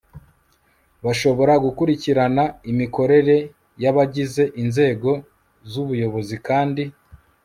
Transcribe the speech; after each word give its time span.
bashobora 1.05 1.53
gukurikirana 1.65 2.43
imikorere 2.71 3.35
y'abagize 3.83 4.43
inzego 4.61 5.11
z'ubuyobozi 5.69 6.35
kandi 6.47 6.83